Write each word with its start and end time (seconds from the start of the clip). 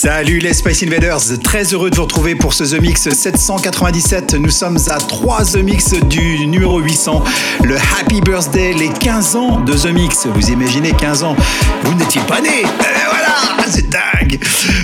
Salut 0.00 0.38
les 0.38 0.54
Space 0.54 0.84
Invaders, 0.84 1.40
très 1.42 1.64
heureux 1.74 1.90
de 1.90 1.96
vous 1.96 2.02
retrouver 2.02 2.36
pour 2.36 2.54
ce 2.54 2.62
The 2.62 2.80
Mix 2.80 3.08
797. 3.08 4.34
Nous 4.34 4.48
sommes 4.48 4.78
à 4.90 4.98
3 4.98 5.44
The 5.44 5.56
Mix 5.56 5.92
du 5.94 6.46
numéro 6.46 6.78
800, 6.78 7.24
le 7.64 7.74
Happy 7.98 8.20
Birthday, 8.20 8.74
les 8.74 8.90
15 8.90 9.34
ans 9.34 9.58
de 9.58 9.72
The 9.72 9.86
Mix. 9.86 10.28
Vous 10.32 10.50
imaginez 10.52 10.92
15 10.92 11.24
ans 11.24 11.34
Vous 11.82 11.94
n'étiez 11.94 12.20
pas 12.28 12.40
né 12.40 12.62
Eh 12.62 13.17
Voilà, 13.42 13.70
c'est 13.70 13.88
dingue 13.88 14.38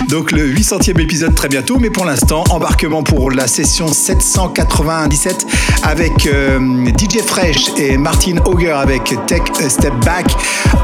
Donc 0.09 0.31
le 0.31 0.47
800e 0.47 0.99
épisode 0.99 1.35
très 1.35 1.47
bientôt, 1.47 1.77
mais 1.79 1.89
pour 1.89 2.05
l'instant, 2.05 2.43
embarquement 2.49 3.03
pour 3.03 3.31
la 3.31 3.47
session 3.47 3.87
797 3.91 5.45
avec 5.83 6.25
euh, 6.27 6.59
DJ 6.97 7.21
Fresh 7.25 7.71
et 7.77 7.97
Martin 7.97 8.37
Auger 8.45 8.71
avec 8.71 9.13
Tech 9.27 9.41
A 9.63 9.69
Step 9.69 9.93
Back. 10.05 10.25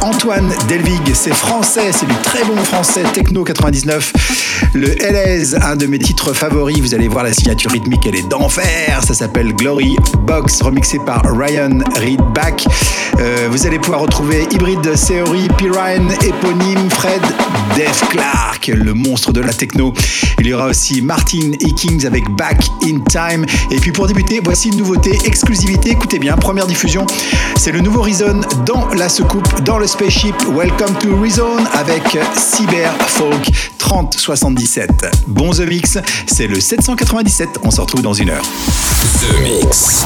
Antoine 0.02 0.52
Delvig, 0.68 1.14
c'est 1.14 1.34
français, 1.34 1.92
c'est 1.92 2.08
du 2.08 2.16
très 2.24 2.44
bon 2.44 2.58
français, 2.58 3.04
Techno 3.14 3.44
99. 3.44 4.14
Le 4.74 4.88
LS, 4.88 5.56
un 5.62 5.76
de 5.76 5.86
mes 5.86 6.00
titres 6.00 6.34
favoris, 6.34 6.80
vous 6.80 6.94
allez 6.94 7.08
voir 7.08 7.24
la 7.24 7.34
signature 7.34 7.72
rythmique, 7.72 8.06
elle 8.06 8.16
est 8.16 8.28
d'enfer. 8.28 9.02
Ça 9.06 9.14
s'appelle 9.14 9.54
Glory 9.54 9.96
Box, 10.26 10.62
remixé 10.62 11.00
par 11.06 11.22
Ryan 11.26 11.80
Reedback. 11.96 12.66
Euh, 13.20 13.48
vous 13.52 13.68
allez 13.68 13.80
pouvoir 13.80 14.02
retrouver 14.02 14.48
Hybrid 14.52 14.82
Theory, 14.82 15.48
Pirine, 15.58 16.12
éponyme, 16.22 16.90
Fred, 16.90 17.22
Def 17.76 18.10
Clark, 18.10 18.68
le 18.68 18.94
monstre 18.94 19.32
de 19.32 19.42
la 19.42 19.54
techno. 19.54 19.94
Il 20.40 20.48
y 20.48 20.54
aura 20.54 20.68
aussi 20.68 21.02
Martin 21.02 21.52
Hickings 21.60 22.06
avec 22.06 22.30
Back 22.32 22.64
in 22.84 23.00
Time. 23.10 23.46
Et 23.72 23.78
puis 23.78 23.92
pour 23.92 24.08
débuter, 24.08 24.42
voici 24.44 24.70
une 24.70 24.78
nouveauté, 24.78 25.18
exclusivité. 25.26 25.92
Écoutez 25.92 26.20
bien, 26.20 26.36
première 26.36 26.68
diffusion, 26.68 27.06
c'est 27.58 27.72
le 27.72 27.82
nouveau 27.82 28.02
Reason 28.02 28.42
dans 28.66 28.88
la 28.90 29.10
soucoupe, 29.10 29.64
dans 29.64 29.78
le 29.78 29.88
spaceship. 29.88 30.36
Welcome 30.56 30.96
to 31.00 31.16
Reason 31.22 31.58
avec 31.74 32.04
Cyber 32.36 32.92
Folk 33.08 33.50
3077. 33.78 35.26
Bon 35.28 35.52
The 35.52 35.62
Mix, 35.62 35.98
c'est 36.28 36.48
le 36.48 36.60
797. 36.60 37.50
On 37.64 37.72
se 37.72 37.82
retrouve 37.82 38.02
dans 38.02 38.14
une 38.14 38.30
heure. 38.30 38.44
The 39.22 39.40
Mix. 39.42 40.06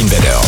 Invaders. 0.00 0.47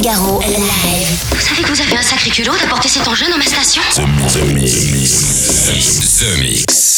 Garraud, 0.00 0.40
live. 0.40 1.24
Vous 1.30 1.40
savez 1.40 1.62
que 1.62 1.68
vous 1.68 1.80
avez 1.80 1.96
un 1.96 2.02
sacré 2.02 2.30
culot 2.30 2.52
d'apporter 2.60 2.88
cet 2.88 3.06
engin 3.06 3.28
dans 3.30 3.38
ma 3.38 3.44
station 3.44 3.82
The 3.92 4.52
Mix. 4.52 6.18
The 6.18 6.38
Mix. 6.38 6.74
You 6.76 6.93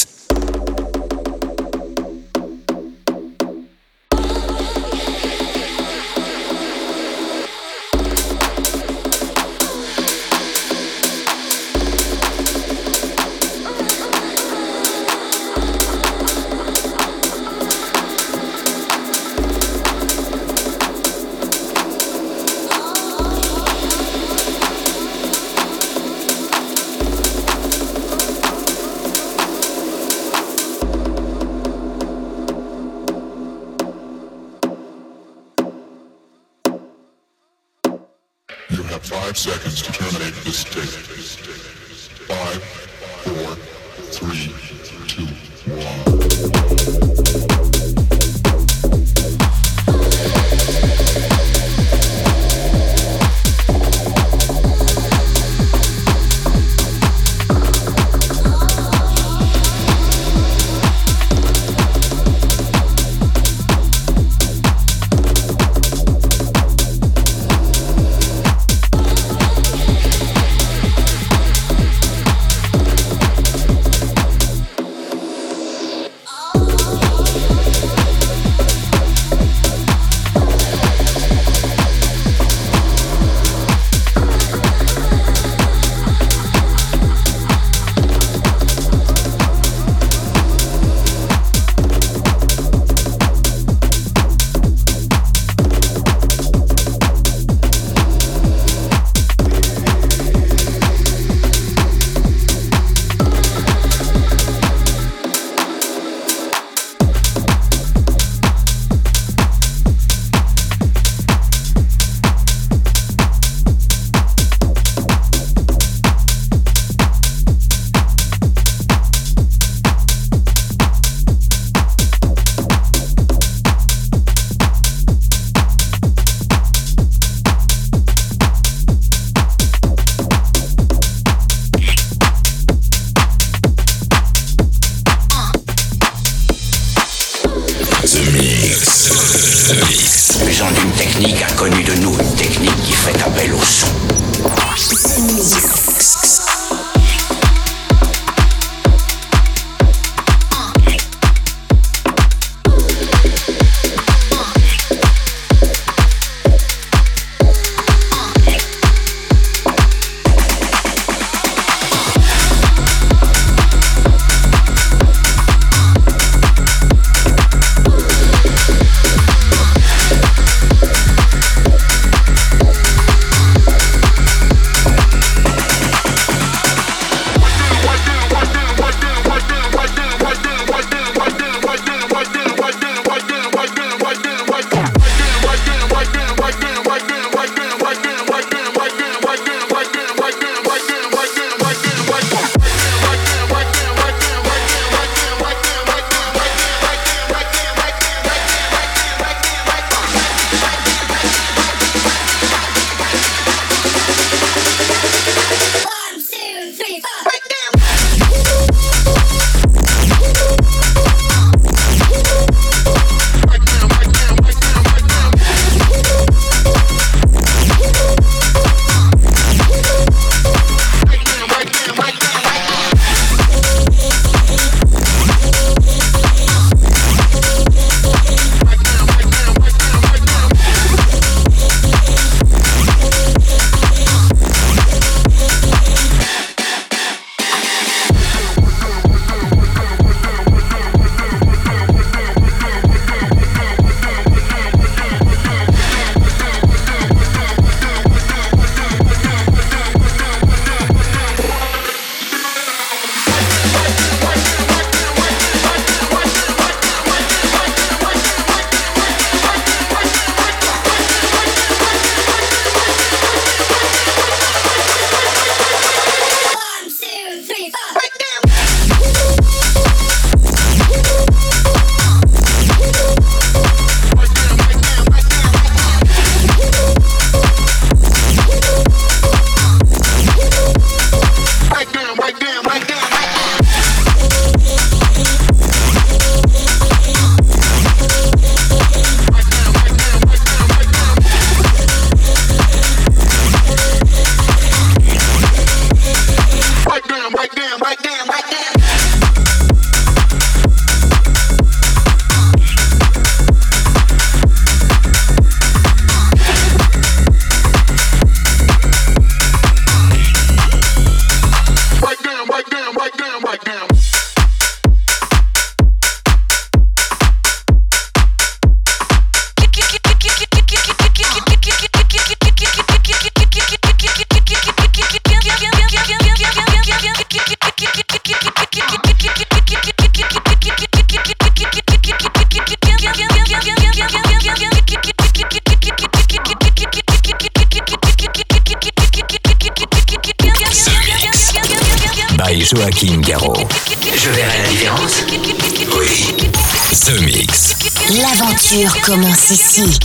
L'aventure 348.73 349.01
commence 349.03 349.51
ici. 349.51 349.99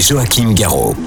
Joachim 0.00 0.54
Garraud. 0.54 1.03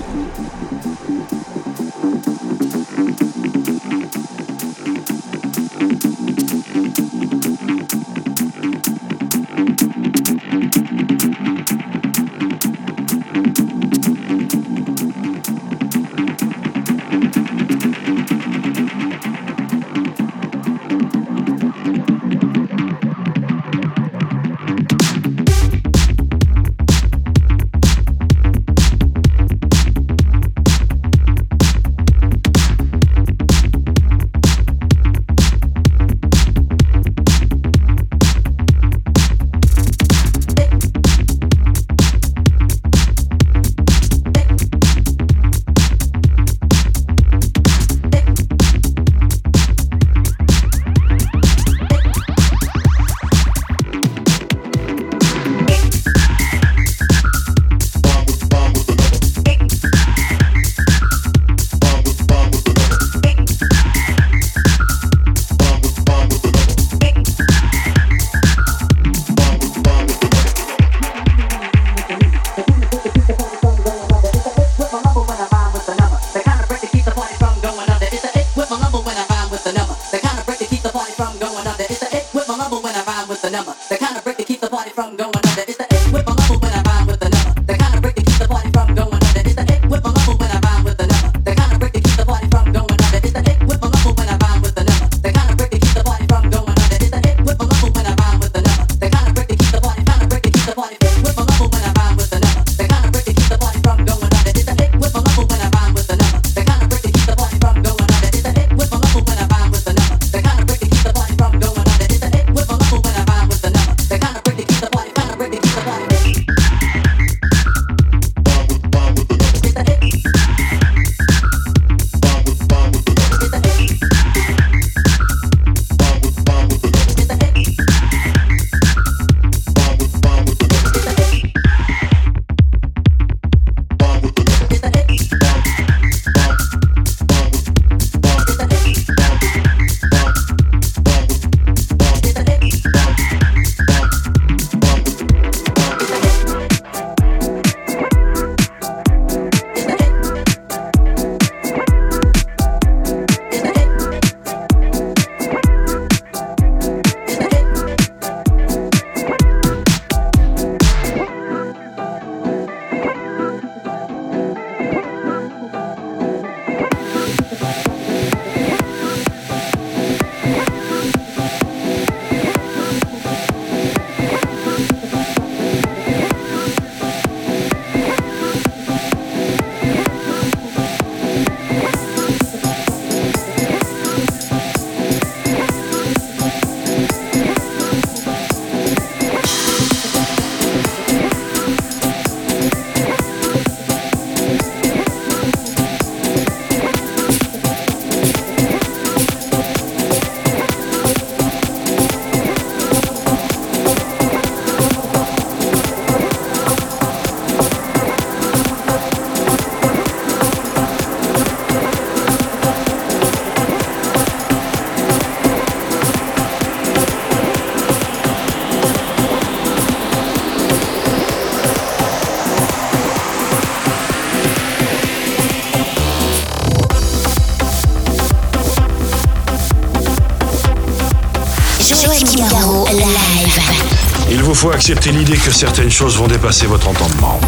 Faut 234.87 234.93
accepter 234.93 235.11
l'idée 235.11 235.35
que 235.37 235.51
certaines 235.51 235.91
choses 235.91 236.15
vont 236.17 236.27
dépasser 236.27 236.65
votre 236.65 236.87
entendement. 236.87 237.39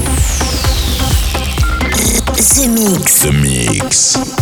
The 2.35 2.67
Mix. 2.67 3.19
The 3.19 3.31
Mix. 3.31 4.38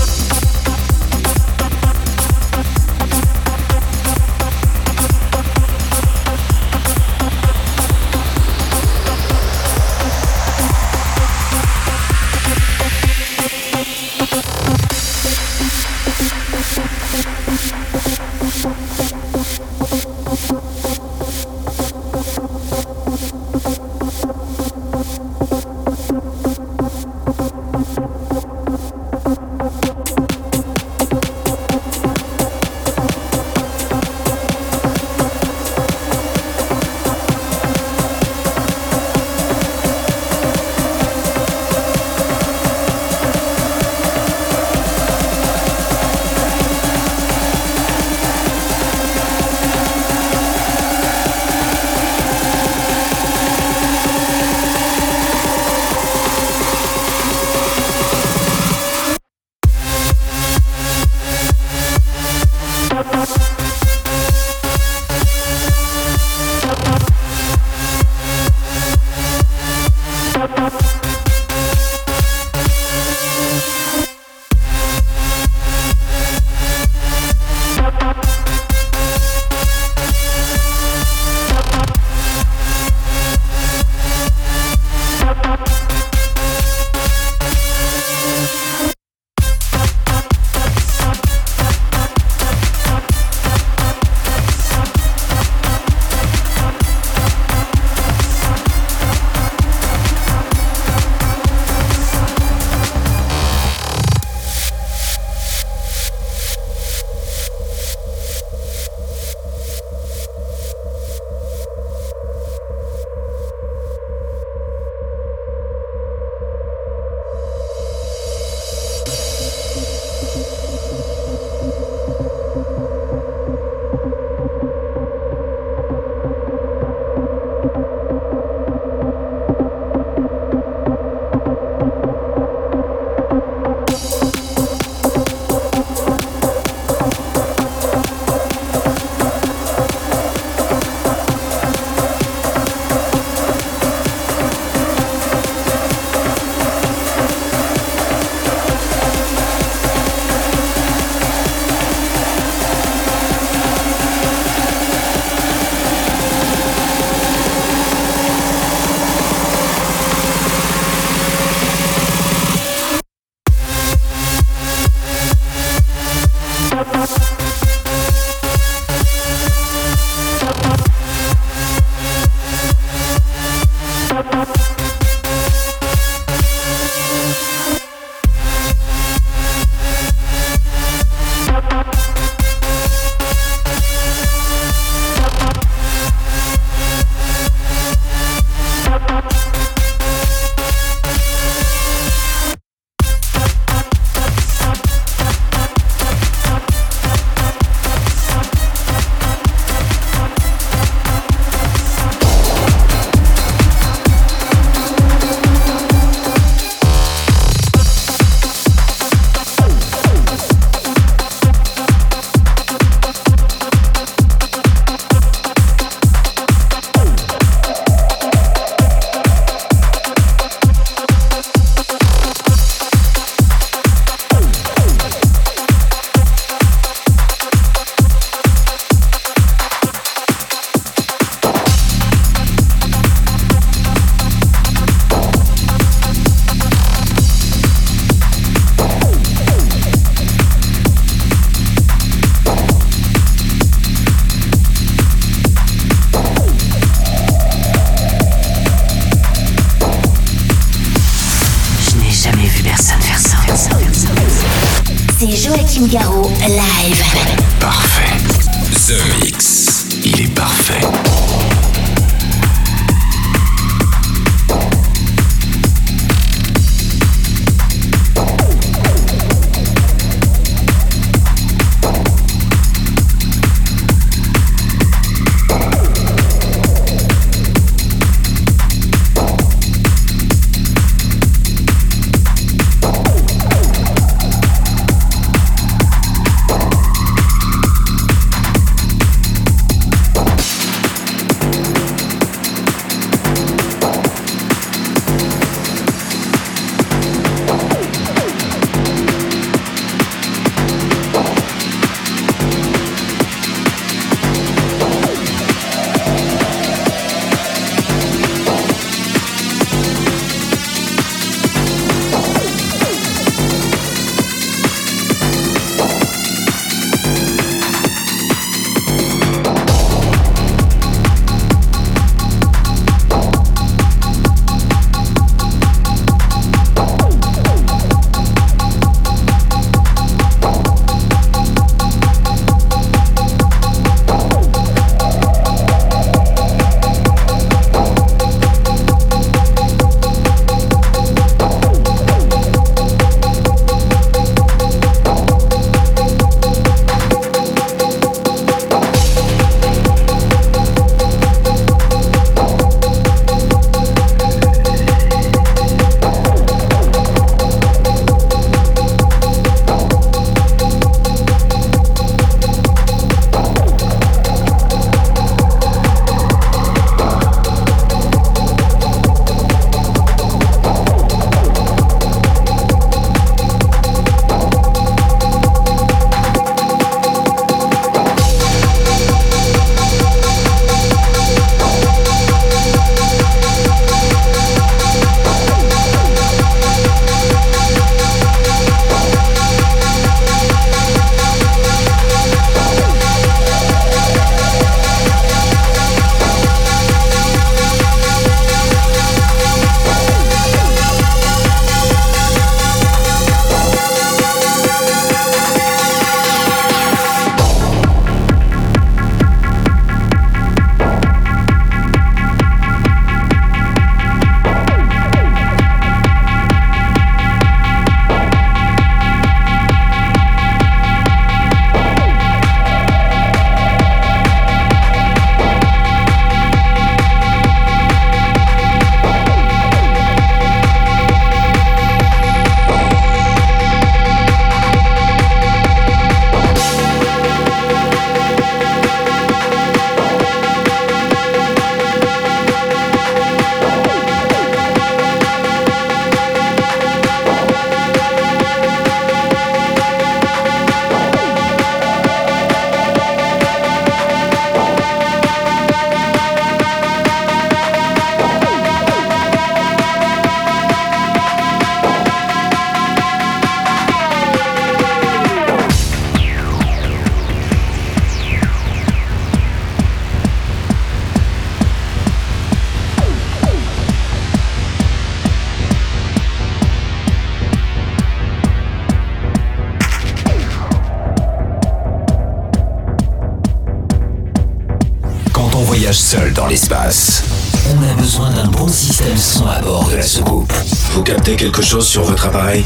Quelque 491.57 491.65
chose 491.65 491.87
sur 491.87 492.03
votre 492.03 492.27
appareil 492.27 492.63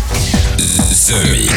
The 0.58 1.32
Mix. 1.32 1.51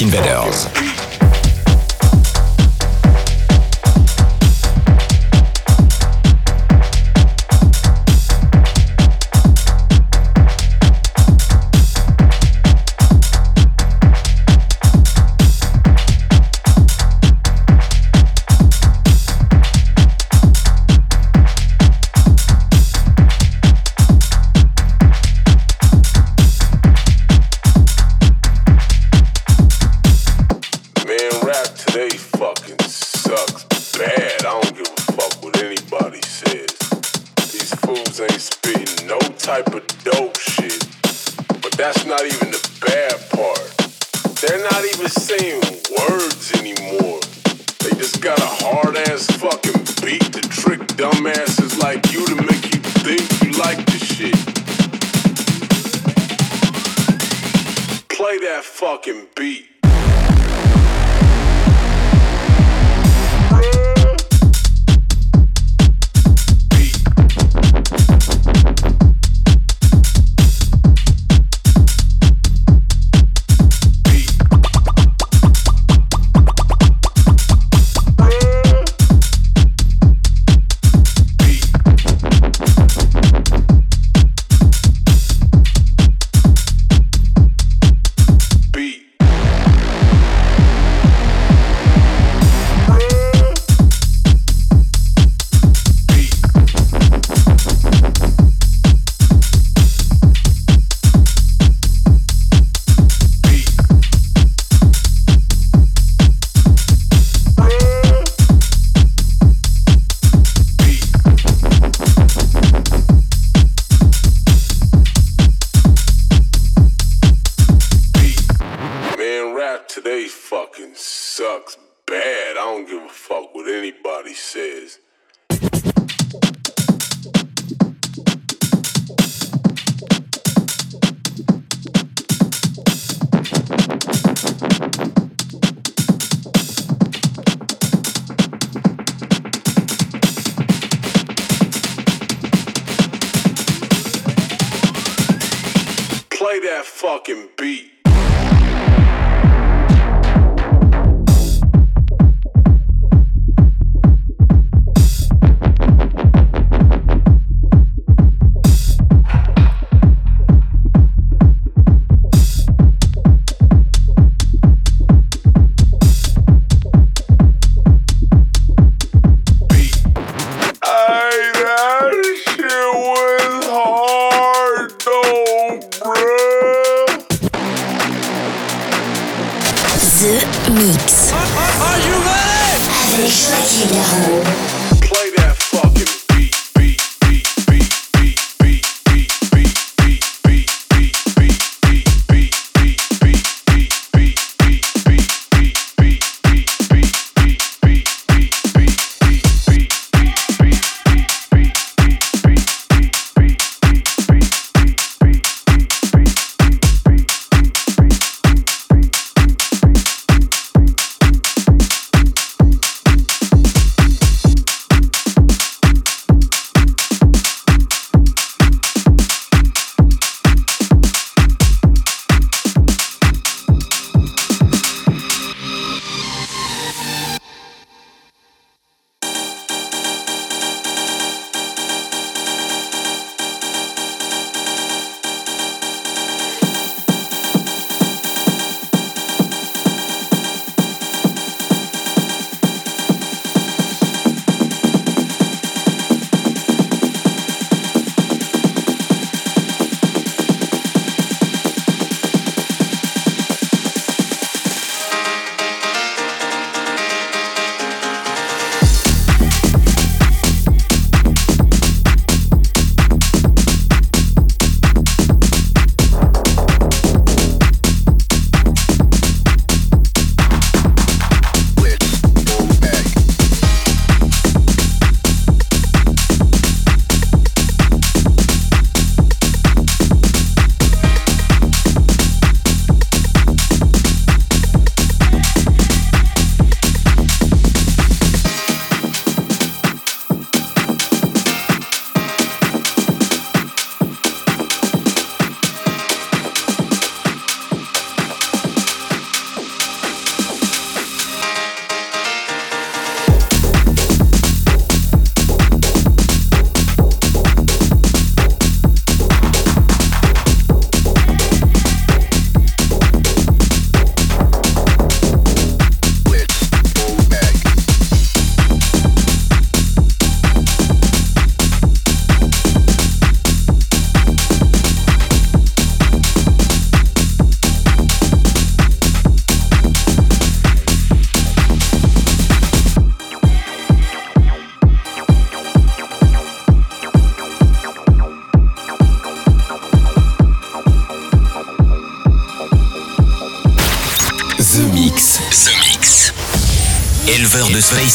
Invaders. 0.00 0.67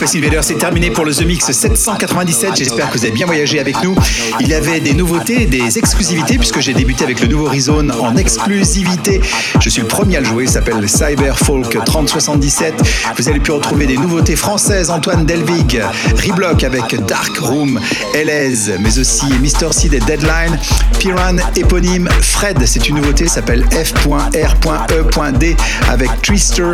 Space 0.00 0.16
Invaders, 0.16 0.44
c'est 0.44 0.54
terminé 0.54 0.90
pour 0.90 1.04
le 1.04 1.14
The 1.14 1.26
Mix 1.26 1.52
797. 1.52 2.56
J'espère 2.56 2.90
que 2.90 2.96
vous 2.96 3.04
avez 3.04 3.12
bien 3.12 3.26
voyagé 3.26 3.60
avec 3.60 3.82
nous. 3.82 3.94
Il 4.40 4.48
y 4.48 4.54
avait 4.54 4.80
des 4.80 4.94
nouveautés, 4.94 5.44
des 5.44 5.78
exclusivités, 5.78 6.38
puisque 6.38 6.60
j'ai 6.60 6.72
débuté 6.72 7.04
avec 7.04 7.20
le 7.20 7.26
nouveau 7.26 7.48
Horizon 7.48 7.86
en 7.90 8.16
exclusivité. 8.16 9.20
Je 9.60 9.68
suis 9.68 9.82
le 9.82 9.88
premier 9.88 10.16
à 10.16 10.20
le 10.20 10.24
jouer, 10.24 10.44
il 10.44 10.48
s'appelle 10.48 10.88
Cyber 10.88 11.38
Folk 11.38 11.76
3077. 11.84 12.82
Vous 13.18 13.28
allez 13.28 13.40
pu 13.40 13.50
retrouver 13.50 13.86
des 13.86 13.98
nouveautés 13.98 14.36
françaises, 14.36 14.88
Antoine 14.88 15.26
Delvig, 15.26 15.82
Reblock 16.16 16.64
avec 16.64 17.04
Dark 17.04 17.36
Room, 17.36 17.78
LS, 18.14 18.70
mais 18.80 18.98
aussi 18.98 19.26
Mr. 19.26 19.70
C 19.72 19.90
des 19.90 20.00
Deadline, 20.00 20.58
Piran 21.00 21.36
éponyme 21.56 22.10
Fred, 22.20 22.58
c'est 22.66 22.90
une 22.90 22.96
nouveauté, 22.96 23.26
s'appelle 23.26 23.64
F.R.E.D 23.70 25.56
avec 25.88 26.10
Twister. 26.20 26.72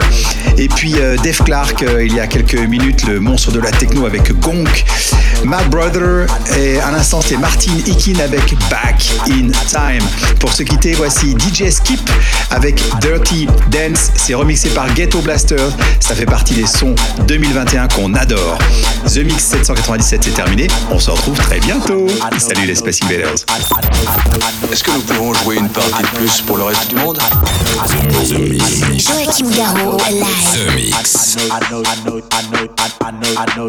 Et 0.58 0.66
puis 0.66 0.94
euh, 0.96 1.16
Dave 1.22 1.40
Clark, 1.44 1.84
euh, 1.84 2.04
il 2.04 2.12
y 2.12 2.18
a 2.18 2.26
quelques 2.26 2.58
minutes, 2.58 3.06
le 3.06 3.20
monstre 3.20 3.52
de 3.52 3.60
la 3.60 3.70
techno 3.70 4.04
avec 4.04 4.32
Gonk. 4.40 4.84
Mad 5.44 5.68
Brother, 5.70 6.26
et 6.56 6.80
à 6.80 6.90
l'instant 6.90 7.20
c'est 7.20 7.36
Martin 7.36 7.72
Ikin 7.86 8.18
avec 8.20 8.54
Back 8.70 9.10
in 9.28 9.50
Time. 9.68 10.02
Pour 10.40 10.52
se 10.52 10.62
quitter, 10.62 10.94
voici 10.94 11.36
DJ 11.38 11.70
Skip 11.70 12.00
avec 12.50 12.82
Dirty 13.00 13.46
Dance. 13.70 14.10
C'est 14.16 14.34
remixé 14.34 14.70
par 14.70 14.92
Ghetto 14.94 15.20
Blaster. 15.20 15.56
Ça 16.00 16.14
fait 16.14 16.26
partie 16.26 16.54
des 16.54 16.66
sons 16.66 16.94
2021 17.26 17.88
qu'on 17.88 18.14
adore. 18.14 18.58
The 19.06 19.18
Mix 19.18 19.44
797 19.44 20.24
c'est 20.24 20.30
terminé. 20.34 20.66
On 20.90 20.98
se 20.98 21.10
retrouve 21.10 21.36
très 21.38 21.60
bientôt. 21.60 22.06
Salut 22.38 22.66
les 22.66 22.74
Space 22.74 23.00
Invaders. 23.02 23.44
Est-ce 24.72 24.82
que 24.84 24.90
nous 24.90 25.00
pouvons 25.00 25.34
jouer 25.34 25.56
une 25.56 25.68
partie 25.68 26.02
de 26.02 26.18
plus 26.18 26.40
pour 26.42 26.56
le 26.56 26.64
reste 26.64 26.88
du 26.88 26.96
monde 26.96 27.18
The 28.28 28.38
Mix. 28.38 29.06
Joachim 29.06 29.50
Garraud, 29.56 29.98
live. 30.10 30.26
The 30.52 30.74
Mix. 30.74 31.36
I 33.38 33.44
know 33.56 33.68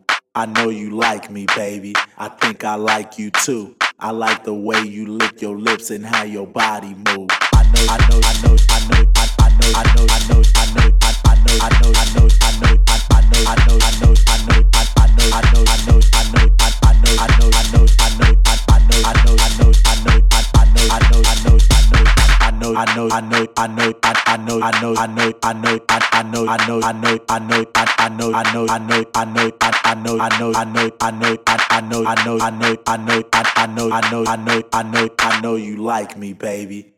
I 0.33 0.45
know 0.45 0.69
you 0.69 0.91
like 0.91 1.29
me, 1.29 1.45
baby. 1.57 1.93
I 2.17 2.29
think 2.29 2.63
I 2.63 2.75
like 2.75 3.19
you 3.19 3.31
too. 3.31 3.75
I 3.99 4.11
like 4.11 4.45
the 4.45 4.53
way 4.53 4.79
you 4.81 5.05
lick 5.05 5.41
your 5.41 5.57
lips 5.57 5.91
and 5.91 6.05
how 6.05 6.23
your 6.23 6.47
body 6.47 6.93
move. 6.93 7.27
I 7.51 7.63
know, 7.67 7.83
I 7.91 7.97
know, 8.07 8.21
I 8.23 8.39
know, 8.39 8.55
I 8.69 8.79
know, 8.87 9.11
I, 9.13 9.27
I 9.39 9.49
know, 9.59 9.71
I 9.75 9.83
know, 9.91 10.07
I 10.07 10.19
know, 10.31 10.41
I 10.55 10.71
know, 10.71 10.87
I, 11.01 11.11
I 11.25 11.35
know, 11.35 11.59
I 11.59 11.67
know, 11.75 11.91
I 11.91 12.07
know, 12.15 12.27
I 12.39 12.55
know, 12.63 12.79
I, 12.87 13.03
I 13.11 13.27
know, 13.27 13.43
I 13.43 13.59
know, 13.59 13.75
I 13.75 13.99
know, 13.99 14.15
I 14.23 14.39
know, 14.39 14.63
I, 14.63 15.11
know, 15.11 15.27
I 15.27 15.43
know, 15.51 15.67
I 15.67 15.83
know, 15.83 15.99
I 15.99 16.23
know, 16.31 16.47
I, 16.51 16.71
know, 16.71 17.11
I 17.11 17.27
know, 17.27 17.51
I 17.51 17.67
know, 17.67 17.87
I 17.91 18.15
know, 18.15 18.31
I, 18.31 18.79
know, 18.87 19.03
I 19.03 19.15
know, 19.21 19.35
I 19.35 19.51
know, 19.51 19.71
I 19.83 19.99
know, 19.99 20.19
I, 20.31 20.47
I 20.55 20.71
know, 20.71 20.87
I 20.87 21.09
know, 21.11 21.21
I 21.21 21.35
know, 21.43 21.57
I 21.59 21.91
know, 21.91 22.40
I 22.51 22.59
know, 22.59 22.75
I 22.75 22.85
know, 22.93 23.07
I 23.11 23.21
know, 23.21 23.47
I 23.55 23.67
know, 23.67 23.93
I, 24.03 24.23
I 24.27 24.37
know, 24.37 24.61
I 24.61 24.81
know, 24.81 24.93
I 24.97 25.07
know, 25.07 25.33
I 25.41 25.53
know, 25.53 25.79
I, 25.87 25.99
I 26.11 26.23
know, 26.23 26.47
I 26.49 26.67
know, 26.67 26.81
I 26.83 26.91
know, 26.91 27.19
I 27.29 27.39
know, 27.39 27.65
I, 27.73 27.93
I 27.97 28.09
know, 28.09 28.33
I 28.33 28.43
know, 28.51 28.67
I 28.67 28.77
know, 28.77 29.05
I 29.15 29.23
know, 29.23 29.51
I, 29.61 29.71
I 29.85 29.95
know, 29.95 30.19
I 30.19 30.37
know, 30.37 30.51
I 30.53 30.65
know, 30.65 30.89
I 30.99 31.11
know, 31.11 31.37
I, 31.47 31.65
I 31.69 31.81
know, 31.81 32.05
I 32.05 32.23
know, 32.25 32.37
I 32.41 32.49
know, 32.51 32.75
I 32.85 32.97
know, 32.97 33.23
I, 33.31 33.53
I 33.55 33.67
know, 33.67 33.91
I 33.93 34.11
know, 34.11 34.25
I 34.27 34.35
know, 34.35 34.63
I 34.73 34.83
know, 34.83 35.09
I 35.17 35.41
know 35.41 35.55
you 35.55 35.77
like 35.77 36.17
me, 36.17 36.33
baby. 36.33 36.91